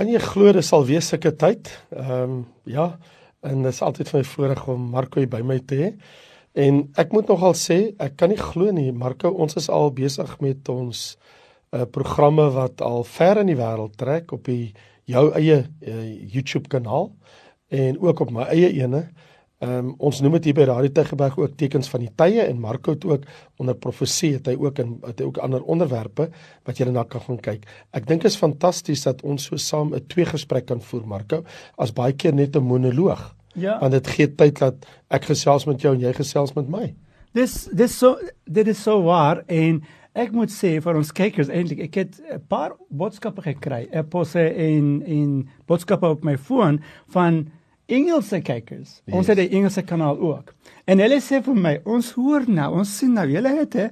[0.00, 1.68] Kan jy glo dit sal wees sulke tyd?
[1.92, 2.86] Ehm um, ja,
[3.44, 5.88] en dit is altyd vir my voorreg om Marco hier by my te hê.
[6.64, 10.32] En ek moet nogal sê, ek kan nie glo nie, Marco, ons is al besig
[10.40, 11.02] met ons
[11.76, 14.72] uh programme wat al ver in die wêreld trek op die
[15.04, 16.00] jou eie uh,
[16.32, 17.10] YouTube kanaal
[17.68, 19.02] en ook op my eie ene.
[19.60, 22.62] Ehm um, ons noem dit hier by Radio Tygerberg ook tekens van die tye en
[22.62, 23.26] Marco het ook
[23.60, 26.30] onder profesie het hy ook in het hy ook ander onderwerpe
[26.64, 27.66] wat jy na kan gaan kyk.
[27.92, 31.42] Ek dink is fantasties dat ons so saam 'n twee gesprek kan voer Marco
[31.76, 33.36] as baie keer net 'n monoloog.
[33.54, 33.78] Ja.
[33.80, 36.94] Want dit gee tyd dat ek gesels met jou en jy gesels met my.
[37.34, 39.82] Dis dis so dit is so waar en
[40.14, 43.88] ek moet sê vir ons kykers eintlik ek het 'n paar boodskappe gekry.
[43.92, 47.50] Ek posse in in boodskappe op my foon van
[47.90, 49.00] Engelse kykers.
[49.04, 49.14] Yes.
[49.14, 50.54] Ons het 'n Engelse kanaal ook.
[50.86, 53.90] En hulle sê vir my, ons hoor nou, ons sien nou, julle het 'n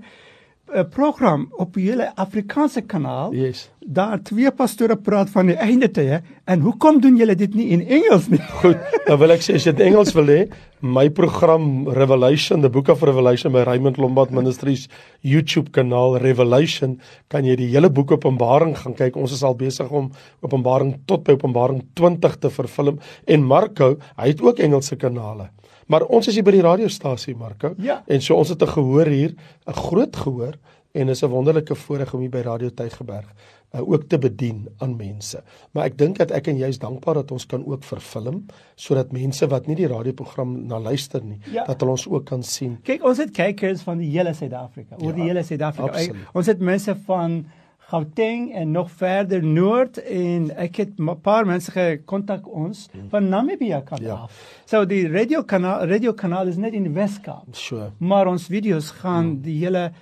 [0.92, 3.32] program op julle Afrikaanse kanaal.
[3.34, 3.68] Yes.
[3.80, 7.84] Daar twee pastore praat van die einde tye en hoekom doen julle dit nie in
[7.86, 8.40] Engels nie?
[8.62, 10.40] Goed, dan wil ek sê as jy dit Engels wil hê,
[10.80, 14.86] my program Revelation, the Book of Revelation by Raymond Lombard Ministries
[15.26, 16.98] YouTube kanaal Revelation,
[17.32, 19.16] kan jy die hele boek Openbaring gaan kyk.
[19.18, 20.12] Ons is al besig om
[20.44, 25.50] Openbaring tot by Openbaring 20 te vervilm en Marco, hy het ook Engelse kanale.
[25.88, 28.02] Maar ons is hier by die radiostasie Marco ja.
[28.06, 29.34] en so ons het 'n gehoor hier,
[29.66, 30.58] 'n groot gehoor
[30.92, 33.26] en is 'n wonderlike voorreg om hier by Radio Tygerberg
[33.74, 35.42] uh, ook te bedien aan mense.
[35.72, 39.12] Maar ek dink dat ek en jy is dankbaar dat ons kan ook vervilm sodat
[39.12, 41.64] mense wat nie die radioprogram na luister nie, ja.
[41.64, 42.78] dat hulle ons ook kan sien.
[42.82, 46.28] Kyk, ons het kykers van die hele Suid-Afrika, oor ja, die hele Suid-Afrika.
[46.32, 47.46] Ons het mense van
[47.88, 53.08] Gauteng en nog verder noord en ek het 'n paar mense gekontak ons hmm.
[53.08, 54.14] van Namibia kant ja.
[54.14, 54.60] af.
[54.64, 57.46] So die radio kanaal radio kanaal is net in die Weskaap.
[57.52, 57.90] Sure.
[57.98, 59.40] Maar ons video's gaan hmm.
[59.40, 59.92] die hele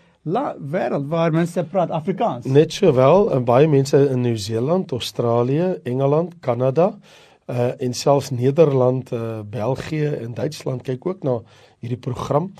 [0.58, 2.44] wêreld waar mense praat Afrikaans.
[2.44, 6.98] Net sowel in baie mense in Nieu-Seeland, Australië, Engeland, Kanada
[7.46, 11.42] uh en selfs Nederland, uh België en Duitsland kyk ook na
[11.78, 12.52] hierdie program.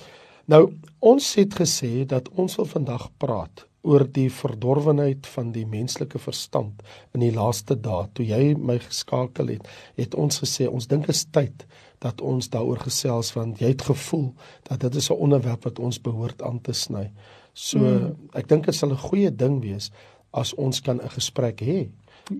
[0.45, 6.19] Nou, ons het gesê dat ons wil vandag praat oor die verdorwenheid van die menslike
[6.19, 6.83] verstand
[7.15, 8.07] in die laaste dae.
[8.13, 9.67] Toe jy my geskakel het,
[9.97, 11.65] het ons gesê ons dink is tyd
[12.03, 14.29] dat ons daaroor gesels want jy het gevoel
[14.69, 17.11] dat dit is 'n onderwerp wat ons behoort aan te sny.
[17.53, 18.29] So mm.
[18.33, 19.91] ek dink dit sal 'n goeie ding wees
[20.31, 21.89] as ons kan 'n gesprek hê.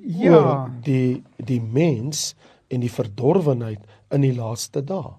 [0.05, 2.35] Ja, die die mens
[2.67, 3.79] en die verdorwenheid
[4.11, 5.15] in die laaste dae.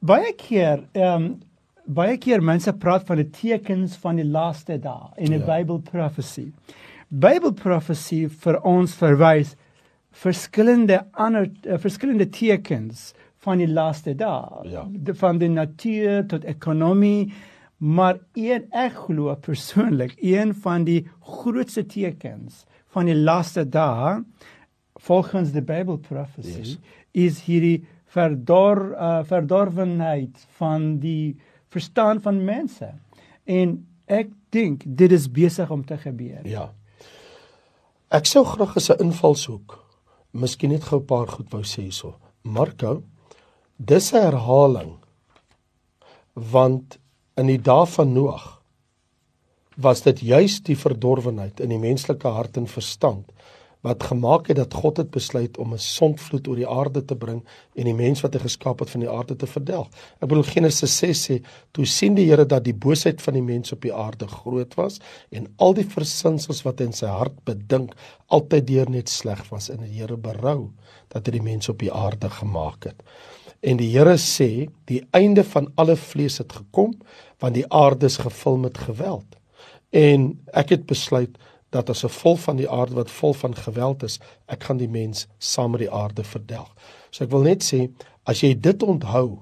[0.00, 1.40] Baie keer ehm um,
[1.88, 5.46] baie keer mense praat van die tekens van die laaste dae in 'n ja.
[5.46, 6.52] Bible prophecy.
[7.08, 9.56] Bible prophecy vir ons verwys
[10.12, 14.68] verskillende ander uh, verskillende tekens van die laaste dae.
[14.68, 14.86] Ja.
[15.14, 17.32] Van die natuur tot ekonomie
[17.78, 24.18] Maar een ek glo persoonlik een van die grootste tekens van die laaste dae
[24.98, 26.78] volgens die Bible prophecy yes.
[27.14, 31.38] is hierdie verdor uh, verdorwenheid van die
[31.68, 32.94] verstand van mense.
[33.44, 36.46] En ek dink dit is besig om te gebeur.
[36.48, 36.72] Ja.
[38.08, 39.78] Ek sou graag as 'n invalshoek
[40.32, 42.16] miskien net gou 'n paar goed wou sê hierso.
[42.42, 43.02] Marco,
[43.76, 44.96] dis 'n herhaling
[46.34, 46.98] want
[47.36, 48.62] in die dae van Noag
[49.76, 53.32] was dit juis die verdorwenheid in die menslike hart en verstand
[53.88, 57.40] wat gemaak het dat God het besluit om 'n sondvloed oor die aarde te bring
[57.74, 59.88] en die mens wat hy geskaap het van die aarde te verdelg.
[60.20, 61.36] Ek bedoel Genesis 6 sê
[61.72, 65.00] toe sien die Here dat die boosheid van die mens op die aarde groot was
[65.30, 67.94] en al die versinsels wat hy in sy hart bedink
[68.26, 70.70] altyd deur net sleg was en die Here berou
[71.08, 73.02] dat hy die mens op die aarde gemaak het.
[73.62, 76.94] En die Here sê die einde van alle vlees het gekom
[77.38, 79.38] want die aarde is gevul met geweld.
[79.90, 81.38] En ek het besluit
[81.70, 84.88] dat as 'n vol van die aarde wat vol van geweld is, ek gaan die
[84.88, 86.74] mens saam met die aarde verdelg.
[87.10, 87.90] So ek wil net sê
[88.24, 89.38] as jy dit onthou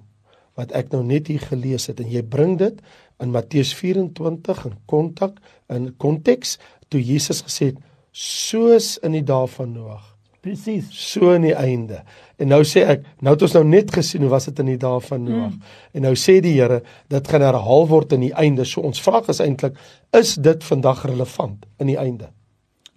[0.54, 2.80] wat ek nou net hier gelees het en jy bring dit
[3.20, 5.38] in Matteus 24 in kontak
[5.68, 7.78] in konteks toe Jesus gesê het
[8.12, 10.15] soos in die dae van Noag
[10.46, 10.86] Presies.
[10.94, 12.04] So in die einde.
[12.38, 14.78] En nou sê ek, nou het ons nou net gesien hoe was dit in die
[14.78, 15.54] dae van Noag.
[15.56, 15.76] Mm.
[15.98, 18.66] En nou sê die Here, dit gaan herhaal word in die einde.
[18.68, 19.74] So ons vraag is eintlik,
[20.14, 22.30] is dit vandag relevant in die einde?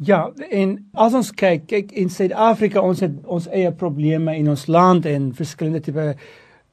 [0.06, 4.68] Ja, en as ons kyk, kyk in Suid-Afrika, ons het ons eie probleme in ons
[4.70, 6.06] land en verskillende tipe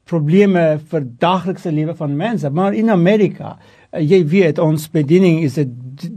[0.06, 5.56] probleme vir daaglikse lewe van mense, maar in Amerika, uh, jy weet, ons bediening is
[5.58, 5.72] 'n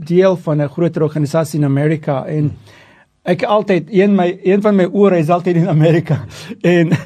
[0.06, 2.78] deel van 'n groter organisasie in Amerika en mm
[3.22, 6.24] ek altyd een my een van my ore is altyd in Amerika
[6.76, 6.96] en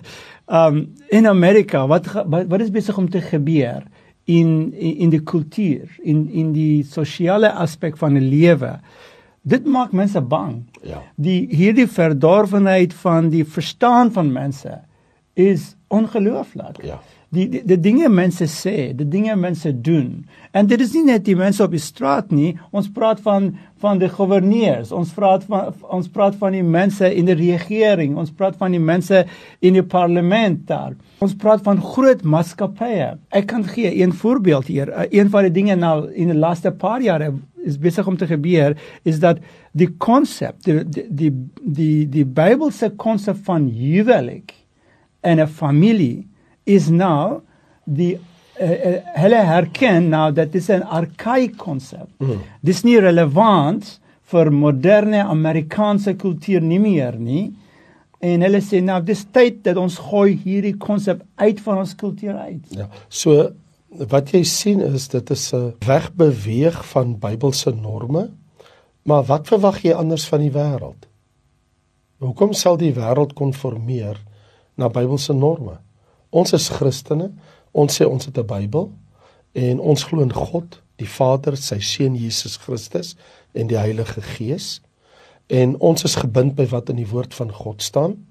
[0.47, 3.83] um in Amerika wat wat, wat is besig om te gebeur
[4.25, 8.79] in in, in die kultuur in in die sosiale aspek van 'n lewe
[9.45, 10.63] Dit maak mense bang.
[10.83, 11.03] Ja.
[11.21, 14.79] Die hierdie verdorwenheid van die verstaan van mense
[15.37, 16.81] is ongelooflik.
[16.83, 17.03] Ja.
[17.35, 20.25] Die, die die dinge mense sê, die dinge mense doen.
[20.55, 22.55] En dit is nie net die mense op die straat nie.
[22.71, 23.55] Ons praat van
[23.85, 24.93] van die goewerneurs.
[24.97, 28.15] Ons praat van ons praat van die mense in die regering.
[28.21, 29.25] Ons praat van die mense
[29.61, 30.95] in die parlement daar.
[31.25, 33.11] Ons praat van groot maatskappye.
[33.35, 34.93] Ek kan gee een voorbeeld hier.
[34.93, 37.33] Uh, Een van die dinge nou in die laaste paar jare
[37.65, 38.77] is besig om te gebeur
[39.09, 39.41] is dat
[39.73, 41.33] die konsep die die die
[41.63, 44.53] die, die Bybelse konsep van huwelik
[45.25, 46.29] en 'n familie
[46.65, 47.41] is nou
[47.85, 52.09] die uh, uh, hulle herken nou dat dit 'n archaïc konsep.
[52.19, 52.41] Mm.
[52.61, 57.53] Dis nie relevant vir moderne Amerikaanse kultuur nie meer nie.
[58.21, 62.37] En hulle sê nou dis tyd dat ons gooi hierdie konsep uit van ons kultuur
[62.37, 62.65] uit.
[62.71, 62.89] Ja.
[63.09, 63.53] So
[64.11, 68.31] wat jy sien is dit is 'n wegbeweeg van Bybelse norme.
[69.05, 71.07] Maar wat verwag jy anders van die wêreld?
[72.19, 74.17] Hoekom sal die wêreld konformeer
[74.77, 75.79] na Bybelse norme?
[76.35, 77.31] Ons is Christene.
[77.75, 78.91] Ons sê ons het 'n Bybel
[79.55, 83.15] en ons glo in God, die Vader, sy seun Jesus Christus
[83.55, 84.81] en die Heilige Gees.
[85.47, 88.27] En ons is gebind by wat in die woord van God staan.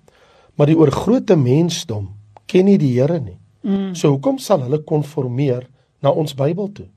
[0.56, 2.10] Maar die oorgrootste mensdom
[2.46, 3.40] ken nie die Here nie.
[3.62, 3.96] Mm.
[3.96, 5.68] So hoekom sal hulle konformeer
[6.02, 6.88] na ons Bybel toe?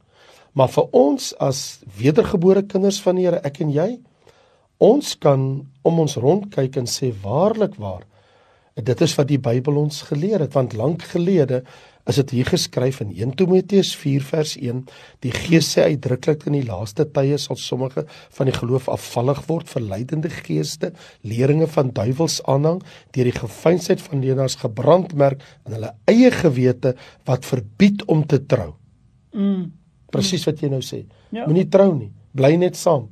[0.53, 4.01] Maar vir ons as wedergebore kinders van die Here, ek en jy,
[4.79, 8.03] ons kan om ons rondkyk en sê waarlik waar
[8.77, 11.63] dit is wat die Bybel ons geleer het want lank gelede
[12.07, 14.83] is dit hier geskryf in 1 Timoteus 4 vers 1
[15.25, 18.05] die Gees sê uitdruklik in die laaste tye sal sommige
[18.37, 20.93] van die geloof afvallig word verleidende geeste
[21.25, 22.83] leringe van duiwels aanhang
[23.17, 26.95] deur die gefeinsheid van leenaars gebrandmerk in hulle eie gewete
[27.25, 28.75] wat verbied om te trou
[29.33, 29.65] mm.
[30.13, 31.47] presies wat jy nou sê ja.
[31.47, 33.09] moenie trou nie bly net saam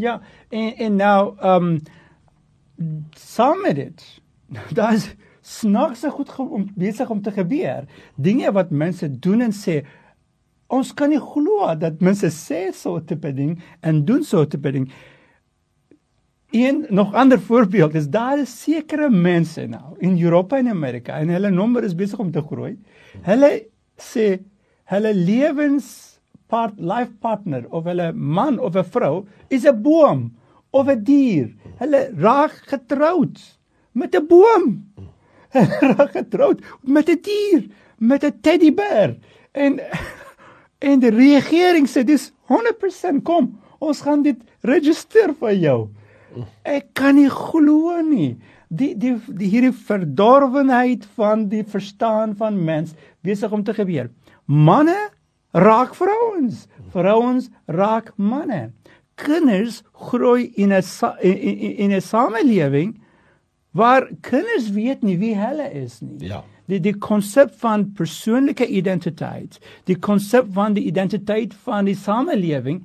[0.00, 1.20] ja en en nou
[1.52, 1.72] um
[3.20, 4.02] saam met dit
[4.78, 5.10] daar's
[5.42, 7.86] snaakse goed om besig om te gebeur.
[8.14, 9.82] Dinge wat mense doen en sê
[10.72, 14.86] ons kan nie glo dat mense sê so tipe ding en doen so tipe ding.
[16.52, 21.32] Een nog ander voorbeeld is daar is sekere mense nou in Europa en Amerika en
[21.32, 22.76] hulle nommer is besig om te groei.
[23.26, 23.52] Hulle
[24.00, 24.38] sê
[24.92, 25.90] hulle lewens
[26.52, 30.30] part life partner of hulle man of 'n vrou is 'n boom
[30.70, 31.50] of 'n dier.
[31.80, 33.40] Hulle raak getroud
[33.92, 34.92] met 'n boom.
[35.92, 37.66] Raak getroud met 'n dier,
[37.98, 39.16] met 'n teddybeer.
[39.52, 39.80] En
[40.88, 43.58] en die regering sê dis 100% kom.
[43.78, 45.88] Ons gaan dit registreer vir jou.
[46.62, 48.36] Ek kan nie glo nie.
[48.68, 54.10] Die die die hierdie verdorwenheid van die verstaan van mens besig om te gebeur.
[54.46, 55.10] Manne
[55.52, 58.72] raak vrouens, vrouens raak manne.
[59.14, 60.82] Kinders groei in 'n
[61.20, 63.01] in 'n samelewing
[63.72, 66.18] waar kinders weet nie wie hulle is nie.
[66.28, 66.42] Ja.
[66.70, 69.58] Die die konsep van persoonlike identiteit,
[69.90, 72.82] die konsep van die identiteit van die samelewing,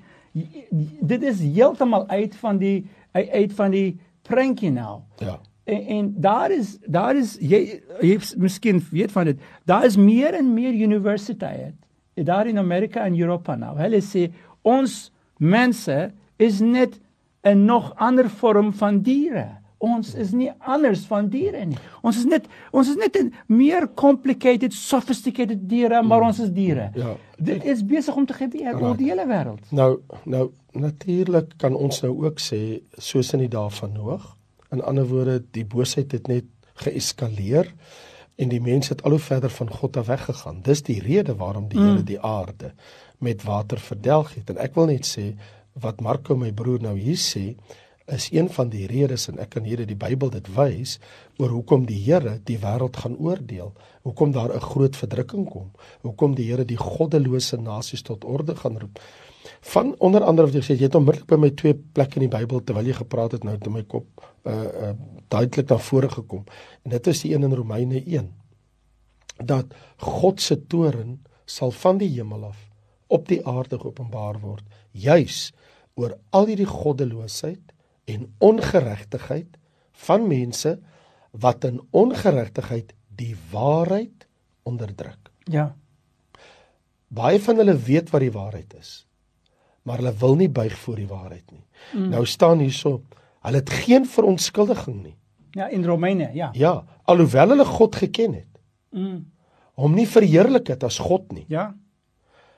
[1.01, 2.77] dit is heeltemal uit van die
[3.11, 5.01] uit van die prentjie nou.
[5.23, 5.39] Ja.
[5.67, 9.43] En, en daar is daar is jy jy miskien weet van dit.
[9.65, 11.75] Daar is meer en meer universiteite
[12.23, 13.77] daar in Amerika en Europa nou.
[13.77, 14.27] Hulle sê
[14.61, 16.99] ons mense is net
[17.43, 19.61] 'n nog ander vorm van diere.
[19.77, 21.77] Ons is nie anders van diere nie.
[22.01, 26.27] Ons is net ons is net 'n meer complicated, sophisticated diere, maar mm.
[26.27, 26.89] ons is diere.
[26.95, 27.15] Ja.
[27.37, 29.61] Dit is besig om te gebeur oor die hele wêreld.
[29.69, 34.35] Nou, nou natuurlik kan ons nou ook sê soos in die dae van Noag.
[34.71, 37.69] In ander woorde, die boosheid het net geeskaleer
[38.37, 40.61] en die mense het al hoe verder van God af weggegaan.
[40.61, 42.05] Dis die rede waarom die Here mm.
[42.05, 42.73] die aarde
[43.17, 44.49] met water verdelg het.
[44.49, 45.31] En ek wil net sê
[45.81, 47.55] wat Marko my broer nou hier sê,
[48.07, 50.95] is een van die redes en ek kan hier uit die Bybel dit wys
[51.41, 53.73] oor hoekom die Here die wêreld gaan oordeel.
[54.07, 55.71] Hoekom daar 'n groot verdrukking kom.
[56.01, 58.99] Hoekom die Here die goddelose nasies tot orde gaan roep.
[59.61, 62.37] Van onder andere wat jy sê jy het onmiddellik by my twee plekke in die
[62.37, 64.07] Bybel terwyl jy gepraat het nou het in my kop
[64.45, 64.93] uh uh
[65.27, 66.43] duidelik na vore gekom.
[66.83, 68.33] En dit is die een in Romeine 1
[69.45, 69.65] dat
[69.97, 72.69] God se toorn sal van die hemel af
[73.07, 75.53] op die aarde geopenbaar word juis
[75.95, 77.73] oor al hierdie goddeloosheid
[78.07, 79.57] en ongeregtigheid
[80.07, 80.77] van mense
[81.31, 84.27] wat in ongeregtigheid die waarheid
[84.63, 85.31] onderdruk.
[85.43, 85.75] Ja.
[87.07, 88.91] Baie van hulle weet wat die waarheid is,
[89.83, 91.63] maar hulle wil nie buig voor die waarheid nie.
[91.93, 92.09] Mm.
[92.13, 93.01] Nou staan hierso,
[93.45, 95.15] hulle het geen verontskuldiging nie.
[95.57, 96.49] Ja, in Romeine, ja.
[96.53, 98.61] Ja, alhoewel hulle God geken het.
[98.91, 99.25] Mm.
[99.77, 101.45] Hom nie verheerlik het as God nie.
[101.51, 101.69] Ja.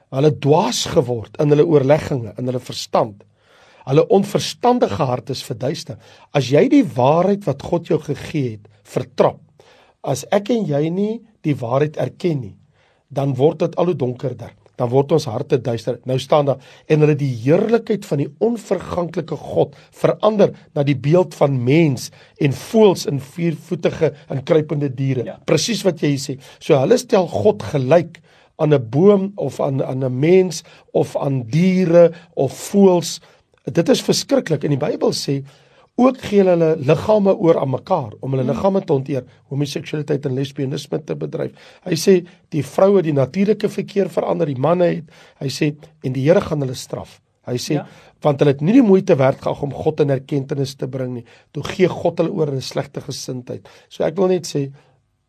[0.10, 3.24] Hulle dwaas geword in hulle oorlegginge, in hulle verstand
[3.90, 5.98] Hulle onverstandige hart is verduister.
[6.32, 9.42] As jy die waarheid wat God jou gegee het, vertrap.
[10.06, 11.16] As ek en jy nie
[11.46, 12.56] die waarheid erken nie,
[13.10, 16.00] dan word dit al hoe donkerder dan word ons harte duister.
[16.08, 21.36] Nou staan daar en hulle die heerlikheid van die onverganklike God verander na die beeld
[21.40, 25.26] van mens en voels in viervoetige en kruipende diere.
[25.28, 25.38] Ja.
[25.50, 26.38] Presies wat jy sê.
[26.64, 28.22] So hulle stel God gelyk
[28.60, 33.20] aan 'n boom of aan aan 'n mens of aan diere of voels.
[33.74, 34.64] Dit is verskriklik.
[34.64, 35.40] En die Bybel sê
[36.00, 38.54] ook gee hulle liggame oor aan mekaar om hulle hmm.
[38.54, 41.72] liggame te hanteer, homoseksualiteit en lesbienisme te bedryf.
[41.84, 42.14] Hy sê
[42.56, 45.10] die vroue die natuurlike verkeer verander, die manne het
[45.44, 45.74] hy sê
[46.06, 47.18] en die Here gaan hulle straf.
[47.50, 47.86] Hy sê ja.
[48.24, 51.26] want hulle het nie die moeite werd gehad om God in erkenning te bring nie.
[51.56, 53.68] Toe gee God hulle oor in 'n slegte gesindheid.
[53.90, 54.72] So ek wil net sê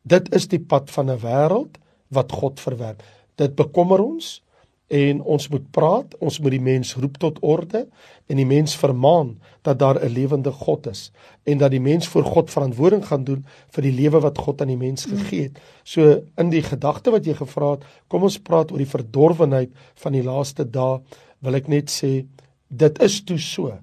[0.05, 1.79] dit is die pad van 'n wêreld
[2.11, 3.03] wat God verwerp.
[3.37, 4.43] Dit bekommer ons
[4.91, 7.85] en ons moet praat, ons moet die mens roep tot orde
[8.27, 11.13] en die mens vermaan dat daar 'n lewende God is
[11.45, 14.73] en dat die mens voor God verantwoording gaan doen vir die lewe wat God aan
[14.73, 15.61] die mens gegee het.
[15.85, 20.13] So in die gedagte wat jy gevra het, kom ons praat oor die verdorwenheid van
[20.13, 21.01] die laaste dae,
[21.41, 22.27] wil ek net sê
[22.69, 23.79] dit is toe so.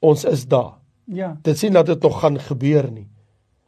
[0.00, 0.78] Ons is daar.
[1.04, 1.36] Ja.
[1.42, 3.06] Dit sien dat dit nog gaan gebeur nie.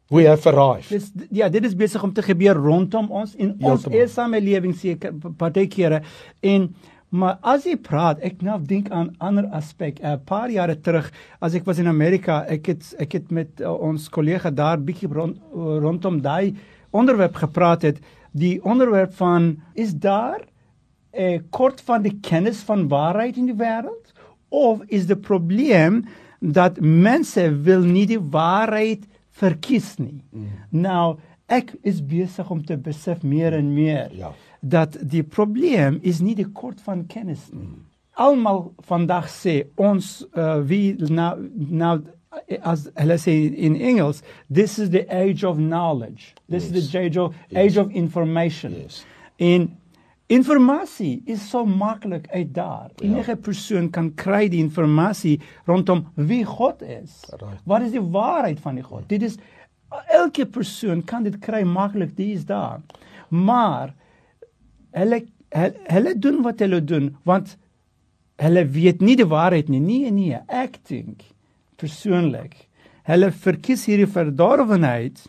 [0.09, 0.89] We have arrived.
[0.89, 5.13] Dis ja, dit is besig om te gebeur rondom ons in ons eie samelewing seker
[5.37, 6.01] partykeere
[6.41, 6.71] en
[7.09, 10.01] maar as jy praat, ek nou dink aan ander aspek.
[10.05, 11.09] 'n Paar jare terug
[11.41, 15.09] as ek was in Amerika, ek het ek het met uh, ons kollega daar bietjie
[15.09, 16.57] rond, rondom daai
[16.93, 18.01] onderwerp gepraat het,
[18.33, 20.45] die onderwerp van is daar
[21.13, 24.13] 'n kort van die kennis van waarheid in die wêreld
[24.49, 26.05] of is die probleem
[26.41, 29.08] dat mense wil nie die waarheid
[29.41, 30.21] verkies nie.
[30.33, 30.49] Mm.
[30.85, 31.17] Nou
[31.49, 34.33] ek is besig om te besef meer en meer ja.
[34.61, 37.65] dat die probleem is nie die kort van kennis nie.
[37.65, 37.85] Mm.
[38.19, 41.97] Almal vandag sê ons uh, wie nou nou
[42.67, 46.35] as hulle sê in Engels this is the age of knowledge.
[46.49, 46.73] This yes.
[46.73, 47.59] is the age of yes.
[47.63, 48.75] age of information.
[48.75, 49.05] Yes.
[49.39, 49.78] In
[50.29, 52.91] Informasie is so maklik uit daar.
[52.97, 53.07] Ja.
[53.07, 57.25] Enige persoon kan kry die inligting rondom wie God is.
[57.31, 57.63] Right.
[57.65, 59.09] Wat is die waarheid van die God?
[59.09, 59.39] Dit is
[60.13, 62.83] elke persoon kan dit kry maklik dis daar.
[63.29, 63.95] Maar
[64.93, 65.25] hulle
[65.89, 67.57] hulle doen wat hulle doen want
[68.37, 69.81] hulle weet nie die waarheid nie.
[69.81, 71.25] Nee nee, ek dink
[71.81, 72.69] persoonlik
[73.09, 75.25] hulle verkies hierdie verdorwenheid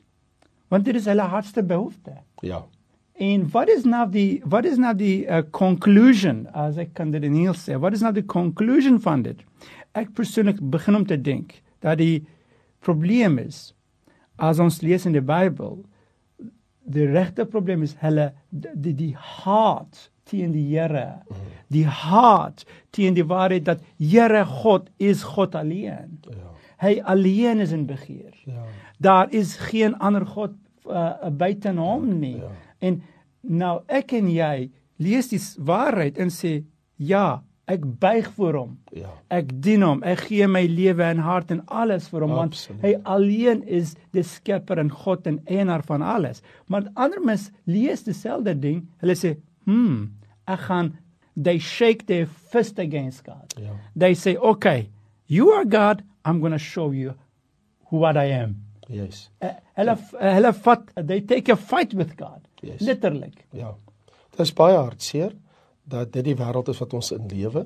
[0.69, 2.19] want dit is hulle hardste behoefte.
[2.43, 2.65] Ja.
[3.19, 7.23] En wat is nou die wat is nou die uh, conclusion as ek kan dit
[7.27, 7.75] in Engels sê?
[7.75, 9.41] Wat is nou die conclusion van dit?
[9.97, 12.23] Ek persoonlik begin om te dink dat die
[12.85, 13.73] probleem is
[14.39, 15.81] as ons lees in die Bybel
[16.89, 21.21] die regte probleem is hulle die die hart teen die Here.
[21.73, 26.19] Die hart teen die waarheid dat Here God is God alleen.
[26.29, 26.53] Ja.
[26.79, 28.33] Hy alleen is in begeer.
[28.47, 28.65] Ja.
[28.97, 30.55] Daar is geen ander God
[30.87, 32.37] uh, buite hom nie.
[32.39, 32.53] Ja.
[32.81, 33.01] En
[33.41, 34.69] nou ek en jy
[34.99, 36.59] lees die waarheid en sê
[36.99, 38.71] ja, ek buig voor hom.
[38.97, 39.11] Ja.
[39.33, 40.01] Ek dien hom.
[40.07, 42.79] Ek gee my lewe en hart en alles vir hom Absoluut.
[42.81, 46.41] want hy alleen is die skepper en God en eienaar van alles.
[46.67, 48.87] Maar ander mens lees dieselfde ding.
[49.03, 50.09] Hulle sê, "Hm,
[50.47, 50.97] ek gaan
[51.35, 53.77] they shake their fist against God." Ja.
[53.95, 54.89] They say, "Okay,
[55.27, 56.01] you are God.
[56.25, 57.13] I'm going to show you
[57.89, 58.55] who what I am."
[58.89, 59.29] Yes.
[59.41, 62.41] Uh, hulle uh, hulle vat they take a fight with God.
[62.65, 62.81] Yes.
[62.83, 63.45] Letterlik.
[63.55, 63.75] Ja.
[64.31, 65.35] Dit is baie hartseer
[65.89, 67.65] dat dit die wêreld is wat ons in lewe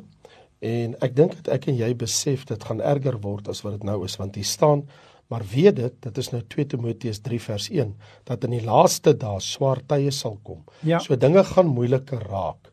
[0.63, 3.87] en ek dink dat ek en jy besef dit gaan erger word as wat dit
[3.89, 4.85] nou is want hier staan
[5.31, 7.91] maar weet dit dit is nou 2 Timoteus 3 vers 1
[8.29, 10.61] dat in die laaste dae swaar tye sal kom.
[10.85, 11.01] Ja.
[11.03, 12.71] So dinge gaan moeiliker raak.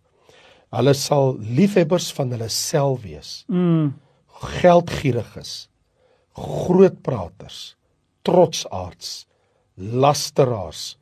[0.71, 3.33] Hulle sal liefhebbers van hulle self wees.
[3.50, 3.91] Mm.
[4.61, 5.67] Geldgieriges.
[6.39, 7.75] Grootpraters
[8.23, 9.27] trotsaards,
[9.77, 10.97] lasteraars,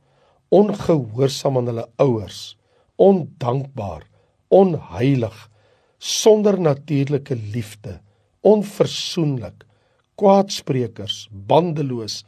[0.54, 2.56] ongehoorsaam aan hulle ouers,
[2.96, 4.06] ondankbaar,
[4.48, 5.36] onheilig,
[5.98, 7.98] sonder natuurlike liefde,
[8.40, 9.66] onversoenlik,
[10.18, 12.22] kwaadsprekers, bandeloos,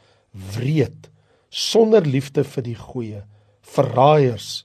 [0.54, 1.08] wreed,
[1.48, 3.24] sonder liefde vir die goeie,
[3.74, 4.64] verraaiers,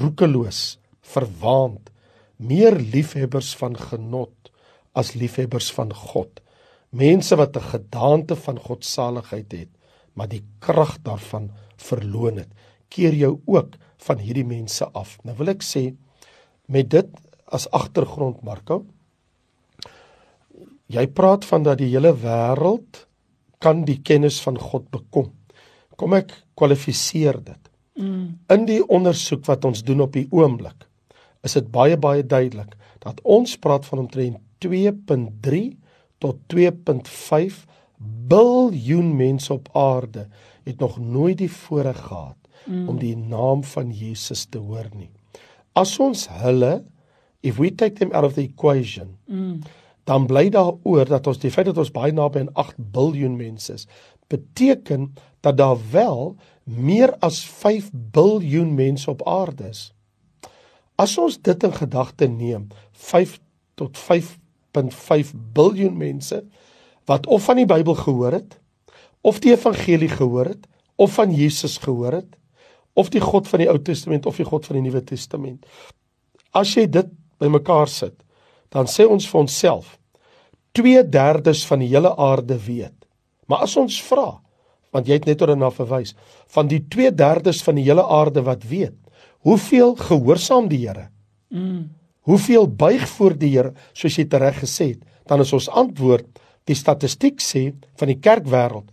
[0.00, 0.78] roekeloos,
[1.14, 1.88] verwaand,
[2.36, 4.52] meer liefhebbers van genot
[4.98, 6.42] as liefhebbers van God
[6.90, 9.68] mense wat 'n gedaante van godsaligheid het,
[10.12, 12.48] maar die krag daarvan verloon het.
[12.88, 13.76] Keer jou ook
[14.06, 15.16] van hierdie mense af.
[15.26, 15.90] Nou wil ek sê
[16.68, 17.08] met dit
[17.48, 18.82] as agtergrond Marko,
[20.88, 23.04] jy praat van dat die hele wêreld
[23.62, 25.32] kan die kennis van God bekom.
[25.98, 27.62] Kom ek kwalifiseer dit.
[27.98, 28.38] Mm.
[28.52, 30.86] In die ondersoek wat ons doen op die oomblik,
[31.42, 35.60] is dit baie baie duidelik dat ons praat van omtrent 2.3
[36.22, 37.58] tot 2.5
[38.30, 40.28] biljoen mense op aarde
[40.64, 42.36] het nog nooit die voorreg gehad
[42.66, 42.88] mm.
[42.88, 45.10] om die naam van Jesus te hoor nie.
[45.78, 46.82] As ons hulle
[47.42, 49.62] if we take them out of the equation, mm.
[50.04, 53.36] dan bly daar oor dat ons die feit dat ons baie naby aan 8 biljoen
[53.38, 53.86] mense is,
[54.28, 55.12] beteken
[55.44, 59.88] dat daar wel meer as 5 biljoen mense op aarde is.
[60.98, 63.38] As ons dit in gedagte neem, 5
[63.78, 66.42] tot 5.5 biljoen mense
[67.08, 68.58] wat of van die Bybel gehoor het,
[69.24, 72.36] of die evangelie gehoor het, of van Jesus gehoor het,
[72.98, 75.66] of die God van die Ou Testament of die God van die Nuwe Testament.
[76.56, 78.16] As jy dit bymekaar sit,
[78.74, 79.94] dan sê ons vir onsself
[80.78, 82.94] 2/3 van die hele aarde weet.
[83.46, 84.40] Maar as ons vra,
[84.92, 86.14] want jy het net oor na verwys,
[86.48, 88.96] van die 2/3 van die hele aarde wat weet,
[89.46, 91.08] hoeveel gehoorsaam die Here?
[91.50, 91.90] Mm.
[92.28, 95.02] Hoeveel buig voor die Here, soos jy tereg gesê het?
[95.26, 96.26] Dan is ons antwoord,
[96.64, 98.90] die statistiek sê van die kerkwêreld,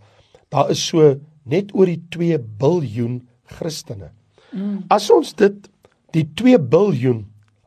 [0.48, 4.10] daar is so net oor die 2 biljoen Christene.
[4.52, 4.84] Mm.
[4.92, 5.68] As ons dit
[6.16, 7.24] die 2 biljoen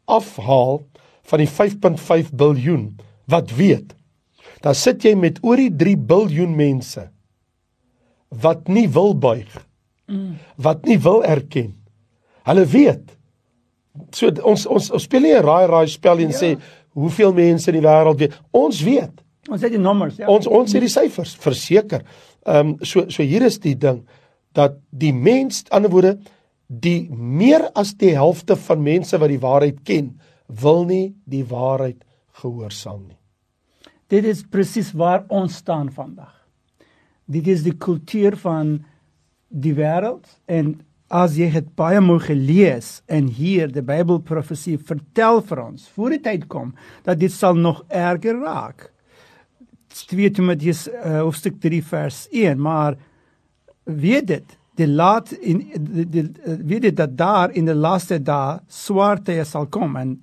[0.10, 0.82] afhaal
[1.30, 2.98] van die 5.5 biljoen
[3.30, 3.94] wat weet,
[4.64, 7.06] dan sit jy met oor die 3 biljoen mense
[8.30, 9.50] wat nie wil buig.
[10.10, 10.36] Mm.
[10.58, 11.74] Wat nie wil erken.
[12.50, 13.16] Hulle weet.
[14.16, 16.38] So ons ons, ons speel nie 'n raai raai spel en ja.
[16.38, 16.50] sê
[16.94, 18.38] hoeveel mense in die wêreld weet.
[18.52, 19.22] Ons weet.
[19.50, 20.28] Ons het die nommers, ja.
[20.28, 22.04] Ons ons het die syfers, verseker.
[22.46, 24.06] Ehm um, so so hier is die ding
[24.60, 26.18] dat die mens, ander woorde,
[26.68, 30.14] die meer as die helfte van mense wat die waarheid ken,
[30.50, 32.04] wil nie die waarheid
[32.42, 33.18] gehoorsaam nie.
[34.10, 36.34] Dit is presies waar ons staan vandag.
[37.30, 38.80] Dit is die kultuur van
[39.50, 45.62] die wêreld en as jy het baie mooi gelees en hier die Bybelprofesie vertel vir
[45.64, 46.74] ons voor die tyd kom
[47.06, 48.90] dat dit sal nog erger raak.
[50.10, 52.98] 2 Timoteus uh, hoofstuk 3 vers 1 maar
[53.90, 58.60] weet dit die laat in die, die weet dit dat daar in die laaste dae
[58.68, 60.18] swarte sal kom en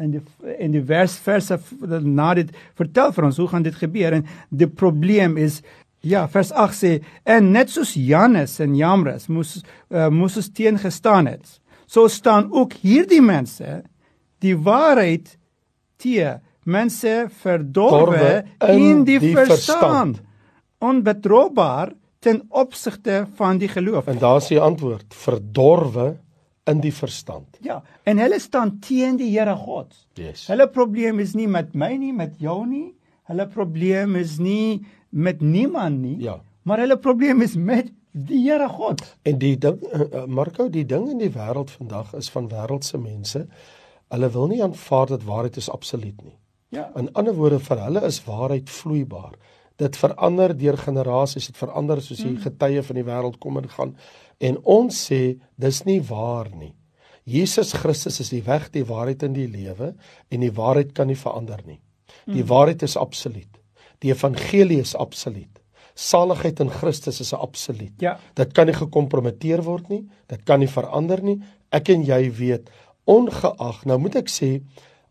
[0.00, 0.22] en die
[0.56, 1.58] in die vers verse
[2.00, 5.60] na dit vertel vir ons hoe gaan dit gebeur en die probleem is
[6.00, 6.92] ja vers 8 sê
[7.28, 9.58] en net soos Janus en Jamres moes
[9.90, 13.82] uh, moes ons teen gestaan het so staan ook hierdie mense
[14.42, 15.36] die waarheid
[16.00, 20.22] te mense verdorwe in, in die, die verstand, verstand.
[20.82, 24.06] onbetroubaar ten opsigte van die geloof.
[24.06, 26.16] En daar is die antwoord: verdorwe
[26.70, 27.58] in die verstand.
[27.60, 29.94] Ja, en hulle staan teen die Here God.
[30.14, 30.46] Yes.
[30.50, 32.92] Hulle probleem is nie met my nie, met jou nie.
[33.30, 36.16] Hulle probleem is nie met niemand nie.
[36.22, 36.38] Ja.
[36.62, 39.02] Maar hulle probleem is met die Here God.
[39.26, 43.46] En die ding uh, Marco, die ding in die wêreld vandag is van wêreldse mense.
[44.12, 46.36] Hulle wil nie aanvaar dat waarheid is absoluut nie.
[46.72, 46.86] Ja.
[46.96, 49.34] In ander woorde vir hulle is waarheid vloeibaar
[49.80, 52.42] dit verander deur generasies, dit verander soos die hmm.
[52.44, 53.96] getye van die wêreld kom en gaan.
[54.42, 56.74] En ons sê dis nie waar nie.
[57.24, 59.92] Jesus Christus is die weg, die waarheid en die lewe
[60.30, 61.80] en die waarheid kan nie verander nie.
[62.26, 62.50] Die hmm.
[62.50, 63.50] waarheid is absoluut.
[64.02, 65.60] Die evangelie is absoluut.
[65.94, 67.94] Saligheid in Christus is absoluut.
[68.00, 68.16] Ja.
[68.34, 70.06] Dit kan nie gekompromiteer word nie.
[70.32, 71.38] Dit kan nie verander nie.
[71.72, 72.72] Ek en jy weet
[73.08, 74.54] ongeag nou moet ek sê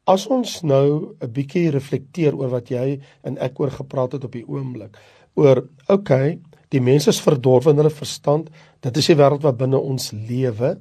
[0.09, 4.31] As ons nou 'n bietjie reflekteer oor wat jy en ek oor gepraat het op
[4.31, 4.97] die oomblik,
[5.35, 8.49] oor okay, die mense is verdorwe in hulle verstand,
[8.81, 10.79] dit is die wêreld wat binne ons lewe.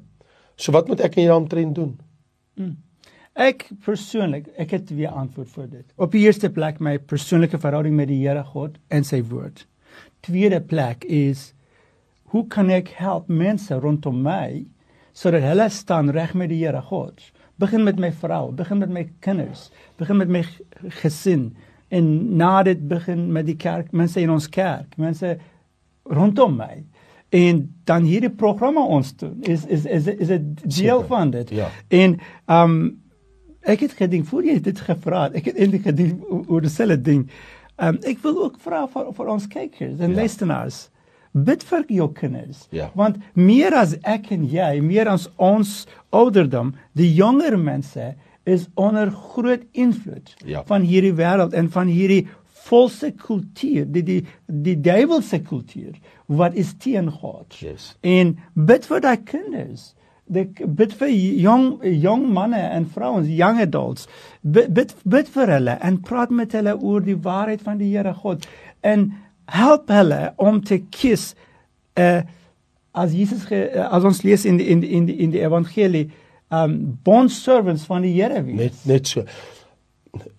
[0.56, 1.98] So wat moet ek en jy daaroor doen?
[2.56, 2.76] Hmm.
[3.34, 5.86] Ek persoonlik, ek het weer antwoord vir dit.
[5.96, 9.66] Op die eerste plek my persoonlike verhouding met die Here God en sy woord.
[10.20, 11.52] Tweede plek is
[12.32, 14.64] hoe kan ek help mense rondom my
[15.12, 17.20] sodat hulle staan reg met die Here God?
[17.60, 19.68] Begin met my vrou, begin met my kinders,
[20.00, 20.44] begin met my
[21.02, 21.50] gesin
[21.90, 22.06] en
[22.38, 25.34] na dit begin met die kerk, mense in ons kerk, mense
[26.10, 26.84] rondom my.
[27.34, 31.50] En dan hierdie programme ons doen is is is is 'n deel van dit.
[31.50, 31.68] Ja.
[31.88, 33.02] En um
[33.60, 37.30] ek het gedink voor jy dit gevra het, ek het eintlik gedink oor dieselfde ding.
[37.76, 40.16] Um ek wil ook vra vir vir ons kykers en ja.
[40.16, 40.88] luisteraars
[41.32, 42.66] bid vir jou kinders.
[42.74, 42.90] Ja.
[42.98, 48.14] Want meer as ek en jy, meer as ons ouderdom, die jonger mense
[48.48, 50.64] is onder groot invloed ja.
[50.66, 52.24] van hierdie wêreld en van hierdie
[52.70, 55.96] valse kultuur, die die die duiwelse kultuur
[56.30, 57.56] wat is teen God.
[57.58, 57.94] Yes.
[58.06, 59.90] En bid vir daai kinders.
[60.30, 64.06] Dit bid vir jong jong manne en vrouens, young adults.
[64.42, 68.14] Bid bid, bid vir hulle en praat met hulle oor die waarheid van die Here
[68.14, 68.46] God.
[68.86, 69.10] En
[69.54, 71.32] help hulle om te kies
[71.98, 72.20] uh
[72.90, 75.42] as Jesus ge, uh, as ons lees in die, in die, in die, in die
[75.44, 76.08] evangelie
[76.50, 78.56] um bond servants van die Here wees.
[78.58, 79.22] Net net so.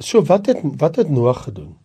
[0.03, 1.77] So wat het wat het Noag gedoen?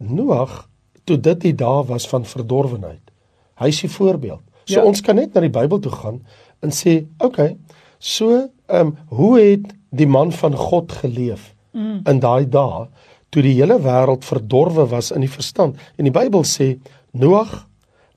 [0.00, 0.62] Noag
[1.04, 3.12] toe dit die dae was van verdorwenheid.
[3.60, 4.42] Hy is die voorbeeld.
[4.64, 4.84] So Ja.
[4.84, 6.22] ons kan net na die Bybel toe gaan
[6.60, 7.56] en sê, oké, okay,
[7.98, 12.00] so ehm um, hoe het die man van God geleef mm.
[12.04, 12.88] in daai dae
[13.36, 15.76] toe die hele wêreld verdorwe was in die verstand?
[16.00, 16.78] En die Bybel sê
[17.12, 17.66] Noag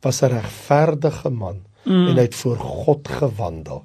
[0.01, 2.07] was 'n regverdige man mm.
[2.07, 3.83] en hy het voor God gewandel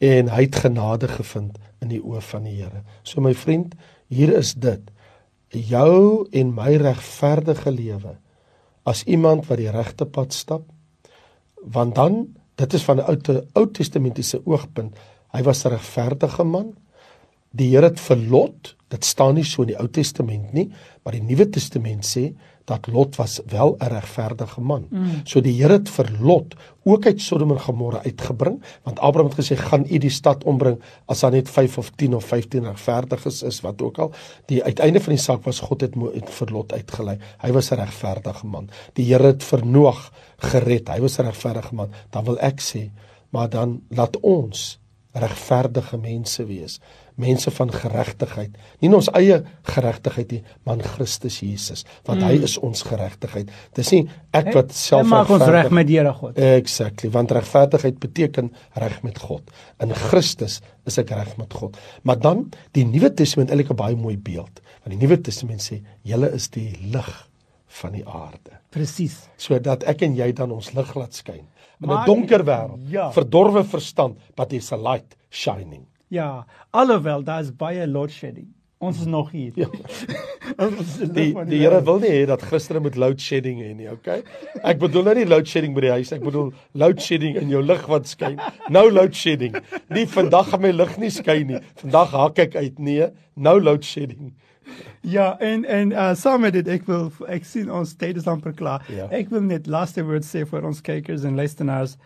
[0.00, 2.82] en hy het genade gevind in die oë van die Here.
[3.02, 3.74] So my vriend,
[4.08, 4.80] hier is dit.
[5.48, 8.16] Jou en my regverdige lewe
[8.88, 10.62] as iemand wat die regte pad stap,
[11.60, 14.96] want dan dit is van 'n ou Ou Testamentiese oogpunt,
[15.32, 16.74] hy was 'n regverdige man.
[17.50, 20.68] Die Here het vir Lot, dit staan nie so in die Ou Testament nie,
[21.04, 22.30] maar die Nuwe Testament sê
[22.70, 24.86] dat Lot was wel 'n regverdige man.
[24.90, 25.20] Mm.
[25.24, 29.38] So die Here het vir Lot ook uit Sodom en Gomorra uitgebring, want Abraham het
[29.38, 33.42] gesê gaan u die stad ombring as daar net 5 of 10 of 15 regverdiges
[33.42, 34.12] is wat ook al.
[34.46, 37.18] Die uiteinde van die saak was God het, het vir Lot uitgelei.
[37.38, 38.70] Hy was 'n regverdige man.
[38.94, 40.88] Die Here het vir Noag gered.
[40.88, 41.90] Hy was 'n regverdige man.
[42.10, 42.90] Dan wil ek sê,
[43.30, 44.78] maar dan laat ons
[45.12, 46.80] regverdige mense wees,
[47.20, 48.56] mense van geregtigheid.
[48.80, 52.26] Nie in ons eie geregtigheid nie, maar in Christus Jesus, want mm.
[52.28, 53.52] hy is ons geregtigheid.
[53.76, 54.02] Dis nie
[54.36, 56.40] ek wat self Hy maak ons reg met die Here God.
[56.40, 59.54] Exactly, want regverdigheid beteken reg met God.
[59.84, 61.78] In Christus is ek reg met God.
[62.08, 64.62] Maar dan die Nuwe Testament eintlik 'n baie mooi beeld.
[64.82, 67.28] Want die Nuwe Testament sê, "Julle is die lig
[67.66, 69.28] van die aarde." Presies.
[69.36, 71.46] Sodat ek en jy dan ons lig laat skyn
[71.82, 72.80] in 'n donker wêreld.
[72.88, 73.10] Ja.
[73.12, 75.86] Verdorwe verstand, but there's a light shining.
[76.10, 78.48] Ja, alhoewel daar is baie load shedding.
[78.80, 79.52] Ons is nog hier.
[79.54, 79.68] Ja.
[80.64, 83.86] Ons is Die die Here wil nie hê dat Christene moet load shedding hê nie,
[83.92, 84.22] okay?
[84.64, 86.48] Ek bedoel nou nie load shedding by die huis, ek bedoel
[86.80, 88.38] load shedding in jou lig wat skyn.
[88.72, 89.58] Nou load shedding.
[89.92, 91.60] Nie vandag gaan my lig nie skyn nie.
[91.82, 92.80] Vandag hak ek uit.
[92.80, 94.32] Nee, nou load shedding.
[95.06, 98.56] Ja, en en uh, saam met dit ek wil ek sien ons tyd is amper
[98.56, 98.82] klaar.
[98.88, 99.06] Ja.
[99.14, 101.98] Ek wil net laaste woord sê vir ons kykers en luisteraars.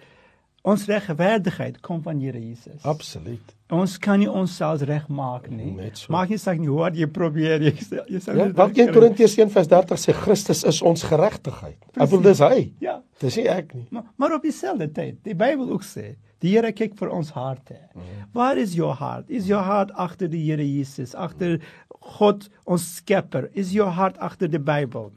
[0.64, 2.79] Ons regverdigheid kom van Here Jesus.
[2.88, 3.50] Absoluut.
[3.74, 5.74] Ons kan nie onsself regmaak nie.
[5.98, 6.12] So.
[6.14, 8.72] Maak nie saak nie hoe hard jy probeer jy sê- jy sal Ja, nie 1
[8.72, 8.87] kry.
[8.94, 11.77] Korintiërs 1:30 sê Christus is ons geregtigheid.
[11.92, 12.72] Ek bedoel dis hy.
[12.81, 13.03] Ja.
[13.20, 13.87] Dis nie ek nie.
[13.90, 17.77] Maar, maar op dieselfde tyd, die Bybel ook sê, die Here kyk vir ons harte.
[17.94, 18.31] Mhm.
[18.33, 19.29] Waar is jou hart?
[19.31, 21.59] Is jou hart agter die Here Jesus, agter
[22.00, 23.50] God ons Skepper?
[23.55, 25.12] Is jou hart agter die Bybel?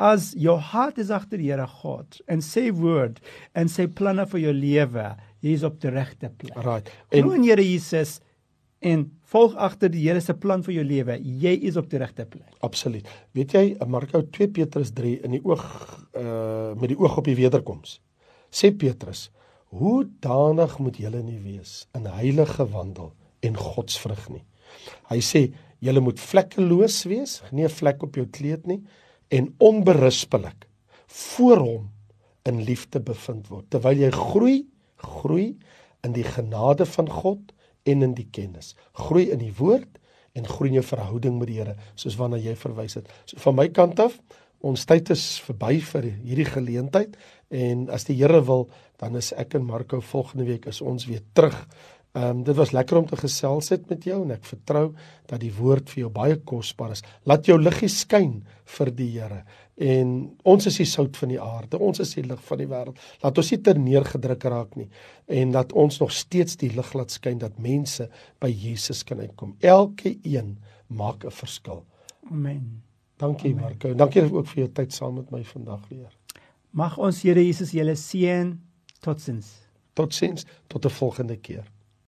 [0.00, 3.20] As jou hart is agter die Here God en sy woord
[3.54, 5.08] en sy planne vir jou lewe,
[5.44, 6.56] jy is op die regte plek.
[6.64, 6.88] Right.
[7.12, 8.20] Glo En in Here Jesus
[8.80, 12.24] en volg agter die Here se plan vir jou lewe, jy is op die regte
[12.26, 12.48] plek.
[12.60, 13.06] absoluut.
[13.32, 15.66] Weet jy, Marko 2 Petrus 3 in die oog
[16.16, 18.00] uh met die oog op die wederkoms.
[18.50, 19.30] Sê Petrus,
[19.72, 24.44] hoe danig moet julle nie wees in heilige wandel en godsvrug nie.
[25.10, 25.52] Hy sê
[25.82, 28.82] julle moet vlekkeloos wees, nie 'n vlek op jou kleed nie
[29.32, 30.68] en onberispelik
[31.12, 31.88] voor hom
[32.48, 34.58] in liefde bevind word terwyl jy groei
[35.02, 35.52] groei
[36.06, 37.52] in die genade van God
[37.88, 38.74] en in die kennis.
[38.98, 39.98] Groei in die woord
[40.38, 43.10] en groei in jou verhouding met die Here soos waarna jy verwys het.
[43.26, 44.18] So van my kant af
[44.62, 47.16] ons tyd is verby vir hierdie geleentheid
[47.50, 48.68] en as die Here wil
[49.02, 51.58] dan is ek en Marco volgende week is ons weer terug
[52.12, 54.90] Ehm um, dit was lekker om te gesels het met jou en ek vertrou
[55.30, 57.00] dat die woord vir jou baie kosbaar is.
[57.24, 58.34] Laat jou liggie skyn
[58.74, 59.38] vir die Here.
[59.80, 60.10] En
[60.44, 61.80] ons is die sout van die aarde.
[61.80, 63.00] Ons is die lig van die wêreld.
[63.22, 64.88] Laat ons nie terneergedruk raak nie
[65.26, 68.10] en dat ons nog steeds die lig laat skyn dat mense
[68.44, 69.56] by Jesus kan uitkom.
[69.60, 71.84] Elke een maak 'n verskil.
[72.30, 72.82] Amen.
[73.16, 73.94] Dankie Marco.
[73.94, 76.12] Dankie ook vir jou tyd saam met my vandag weer.
[76.70, 78.60] Mag ons Here Jesus julle seën.
[79.00, 79.62] Totsiens.
[79.94, 81.64] Totsiens tot 'n volgende keer.